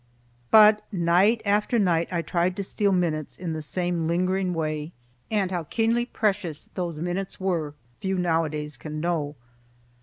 [0.49, 4.93] But night after night I tried to steal minutes in the same lingering way,
[5.29, 9.35] and how keenly precious those minutes were, few nowadays can know.